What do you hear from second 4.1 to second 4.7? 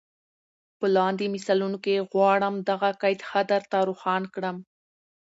کړم.